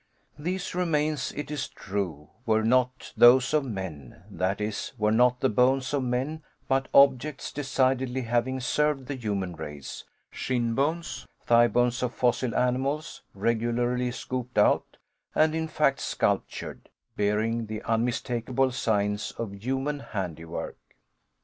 [0.39, 5.47] These remains, it is true, were not those of men; that is, were not the
[5.49, 12.55] bones of men, but objects decidedly having served the human race: shinbones, thighbones of fossil
[12.55, 14.97] animals, regularly scooped out,
[15.35, 20.79] and in fact sculptured bearing the unmistakable signs of human handiwork.